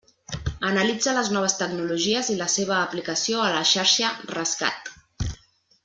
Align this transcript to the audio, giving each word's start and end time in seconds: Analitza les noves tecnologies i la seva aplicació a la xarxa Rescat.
Analitza 0.69 1.13
les 1.17 1.29
noves 1.35 1.55
tecnologies 1.59 2.31
i 2.35 2.37
la 2.41 2.47
seva 2.55 2.75
aplicació 2.79 3.45
a 3.49 3.53
la 3.59 3.63
xarxa 3.75 4.11
Rescat. 4.37 4.93